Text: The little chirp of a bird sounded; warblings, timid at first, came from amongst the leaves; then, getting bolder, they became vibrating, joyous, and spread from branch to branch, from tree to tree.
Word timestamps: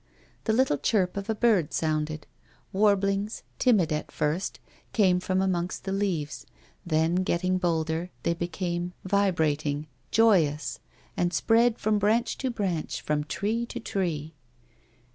The 0.45 0.53
little 0.53 0.79
chirp 0.79 1.15
of 1.15 1.29
a 1.29 1.35
bird 1.35 1.73
sounded; 1.73 2.25
warblings, 2.73 3.43
timid 3.59 3.93
at 3.93 4.09
first, 4.11 4.59
came 4.93 5.19
from 5.19 5.43
amongst 5.43 5.83
the 5.83 5.91
leaves; 5.91 6.47
then, 6.83 7.17
getting 7.17 7.59
bolder, 7.59 8.09
they 8.23 8.33
became 8.33 8.93
vibrating, 9.03 9.85
joyous, 10.09 10.79
and 11.15 11.31
spread 11.31 11.77
from 11.77 11.99
branch 11.99 12.39
to 12.39 12.49
branch, 12.49 12.99
from 12.99 13.25
tree 13.25 13.63
to 13.67 13.79
tree. 13.79 14.33